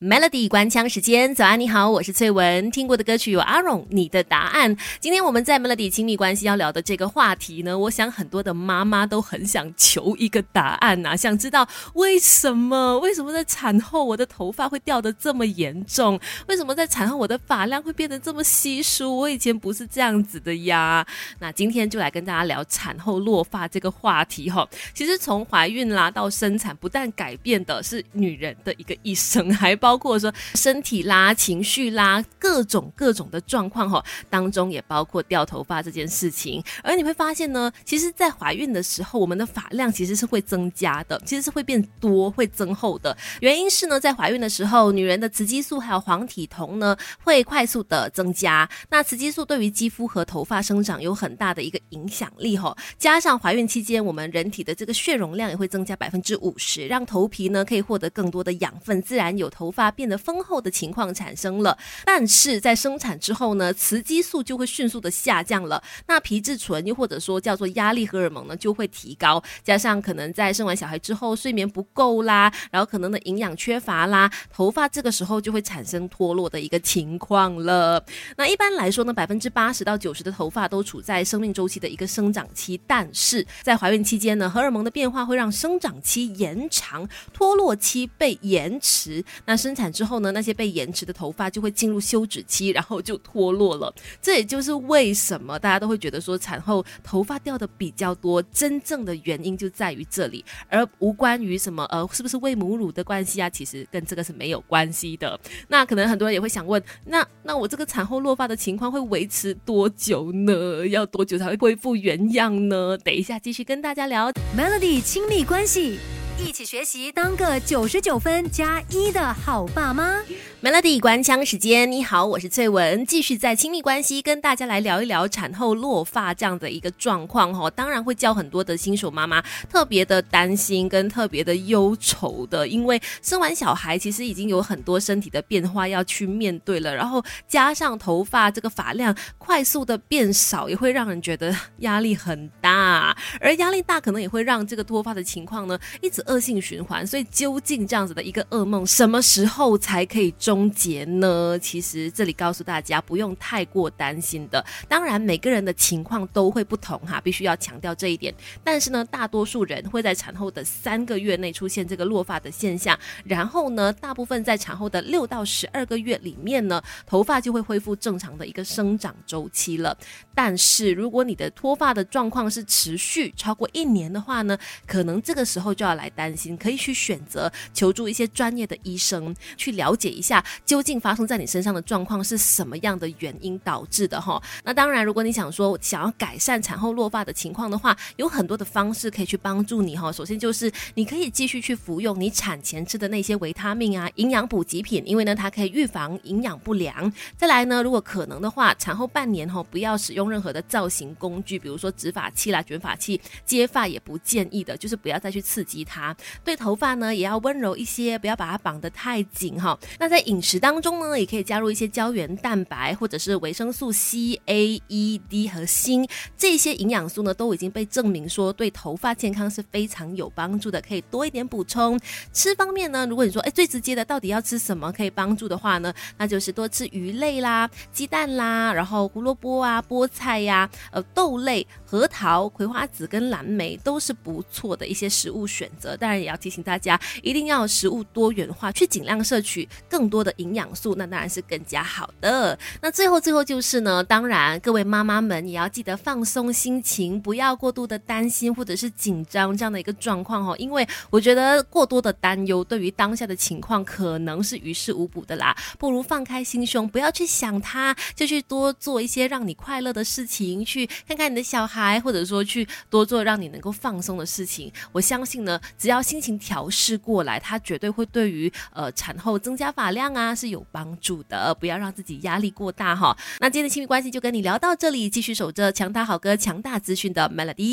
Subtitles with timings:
[0.00, 2.70] Melody 关枪时间，早安，你好，我是翠文。
[2.70, 4.76] 听过的歌曲有阿荣，你的答案。
[5.00, 12.96] 今天我们在 Melody 亲密关系要聊的这个话题呢，我想很多的妈妈都很想求一个答案呐，想知道为什么？
[13.00, 16.16] 为什么在产后我的头发会掉的这么严重？
[16.46, 19.16] 为什么在产后我的发量会变得这么稀疏？
[19.18, 21.04] 我以前不是这样子的呀。
[21.40, 24.64] 那今天就来跟大家聊产后落发这个话题哈。
[24.94, 36.62] 其实从怀孕啦到生产，不但改变的是女人的一个一生，还包包括说身体啦、情绪啦、各种各种的状况哈，当中也包括掉头发这件事情。
[36.82, 43.16] 而你会发现呢，其实，在怀孕的时候，我们的发量其实是会增加的，其实是会变多、会增厚的。
[43.40, 46.94] 原因是呢，在怀孕的时候，女人的雌激素还有黄体酮呢
[47.24, 48.68] 会快速的增加。
[48.90, 52.76] 那雌激素对于肌肤和头发生长有很大的一个影响力哈。
[52.98, 59.72] 加上怀孕期间，我们人体的这个血容量也会增加百分之五十，让头皮呢可以获得更多的养分，自然有头。
[59.78, 78.04] 发变得丰厚的情况产生了，但是在生产之后呢，雌激素就会迅速的下降了，那皮质醇又或者说叫做压力荷尔蒙呢就会提高，加上可能在生完小孩之后睡眠不够啦，然后可能的营养缺乏啦，头发这个时候就会产生脱落的一个情况了。
[78.36, 89.67] 那一般来说呢，百分之八十到九十的头发都处在生命周期的一个生长期，但是在怀孕期间呢，荷尔蒙的变化会让生长期延长，脱落期被延迟，那是。
[89.68, 93.94] 生产之后呢，那些被延迟的头发就会进入休止期，然后就脱落了。
[94.22, 105.38] 这也就是为什么大家都会觉得说产后头发掉的比较多，真正的原因就在于这里，而无关于什么呃是不是喂母乳的关系啊，其实跟这个是没有关系的。
[105.68, 110.88] 那可能很多人也会想问，那那我这个产后落发的情况会维持多久呢？
[110.88, 112.96] 要多久才会恢复原样呢？
[113.04, 115.98] 等一下继续跟大家聊 Melody 亲密关系。
[116.40, 120.22] 一起学习，当个九十九分加一的好爸妈。
[120.62, 127.68] Melody 关枪时间，你好，我是翠文，继续在亲密关系跟大家来聊一聊产后落发这样的一个状况哈。
[127.70, 146.22] 当然会教很多的新手妈妈特别的担心跟特别的忧愁的，因为生完小孩其实已经有很多身体的变化要去面对了，然后加上头发这个发量快速的变少，也会让人觉得压力很大，而压力大可能也会让这个脱发的情况呢一直。
[146.28, 151.58] 恶性循环，所以究竟这样子的一个噩梦什么时候才可以终结呢？
[151.58, 154.62] 其实这里告诉大家不用太过担心的。
[154.86, 158.34] 当然每个人的情况都会不同哈，必须要强调这一点。
[158.62, 169.96] 但是呢，大多数人会在产后的三个月内出现这个落发的现象，然后呢，大部分在产后的六到十二个月里面呢，头发就会恢复正常的一个生长周期了。
[170.34, 176.12] 但是如果你的脱发的状况是持续超过一年的话呢，可能这个时候就要来。
[176.18, 184.42] 担心可以去选择求助一些专业的医生，去了解一下究竟发生在你身上的状况是什么样的原因导致的哈。
[184.64, 190.10] 那当然，如果你想说想要改善产后落发的情况的话，有很多的方式可以去帮助你哈。
[190.10, 197.12] 首先就是你可以继续去服用你产前吃的那些维他命啊、营养补给品，因为呢它可以预防营养不良。
[197.36, 206.07] 再来呢，如果可能的话，产后半年哈不要使用任何的造型工具，比如说直发器啦、卷发器，接发也不建议的，就是不要再去刺激它。
[206.44, 209.78] 对头发呢，也要温柔一些，不要把它绑得太紧哈。
[209.98, 221.98] 那在饮食当中呢，也可以加入一些胶原蛋白或者是维生素 C、A、E、D 和锌这些营养素呢，都已经被证明说对头发健康是非常有帮助的，可以多一点补充。
[222.32, 242.58] 吃方面呢，如果你说哎最直接的到底要吃什么可以帮助的话呢，那就是多吃鱼类啦、鸡蛋啦，然后胡萝卜啊、菠菜呀、呃豆类、核桃、葵花籽跟蓝莓都是不错的一些食物选择当然也要提醒大家，一定要食物多元化，去尽量摄取更多的营养素，那当然是更加好的。
[242.80, 264.72] 那最后最后就是呢，当然各位妈妈们也要记得放松心情，不要过度的担心或者是紧张这样的一个状况哦，因为我觉得过多的担忧对于当下的情况可能是于事无补的啦，不如放开心胸，不要去想它，就去多做一些让你快乐的事情，去看看你的小孩，或者说去多做让你能够放松的事情。
[264.92, 265.60] 我相信呢。
[265.78, 271.54] 只要心情调试过来，它绝对会对于呃产后增加发量啊是有帮助的。
[271.54, 273.16] 不要让自己压力过大哈。
[273.40, 277.68] 那今天的亲密关系就跟你聊到这里，继续守着强大好哥、强大资讯的 Melody。